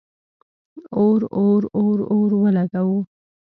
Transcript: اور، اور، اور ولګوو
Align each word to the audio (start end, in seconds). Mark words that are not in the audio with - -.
اور، 1.01 1.19
اور، 1.41 1.61
اور 2.13 2.29
ولګوو 2.41 2.97